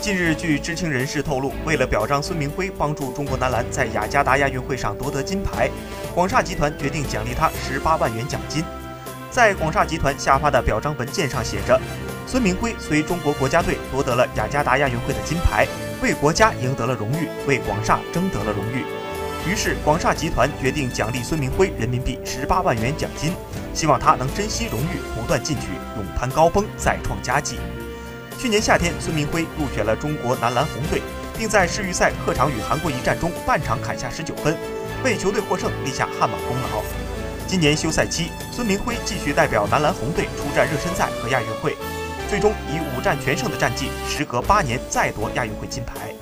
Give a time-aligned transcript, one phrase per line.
[0.00, 5.68] 近日，据知情人士透露，为了表彰孙铭徽帮助中国男篮在雅加达亚运会上夺得金牌，
[6.14, 8.64] 广厦集团决定奖励他十八万元奖金。
[9.30, 11.78] 在广厦集团下发的表彰文件上写着
[12.26, 15.66] ：“孙铭徽随中国国家队夺得了雅加达亚运会的金牌，
[16.02, 18.86] 为国家赢得了荣誉，为广厦争得了荣誉。”
[19.46, 23.34] 于是，广厦集团决定奖励孙铭徽人民币十八万元奖金，
[23.74, 27.58] 希望他能珍惜荣誉，不断进取，勇攀高峰，再创佳绩。
[28.40, 31.02] 去年夏天，孙铭徽入选了中国男篮红队，
[31.36, 34.56] 并在世预赛客场与韩国一战中半场砍下十九分，
[35.04, 36.82] 为球队获胜立下汗马功劳。
[37.46, 41.76] 今年休赛期，孙铭徽继续代表男篮红队出战热身赛和亚运会，
[42.30, 46.14] 最终以五战全胜的战绩，时隔八年再夺亚运会金牌。